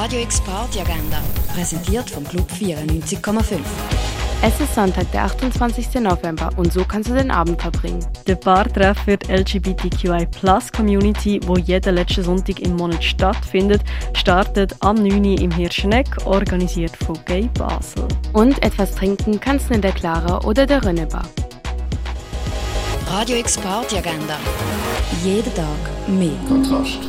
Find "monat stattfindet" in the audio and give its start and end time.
12.76-13.82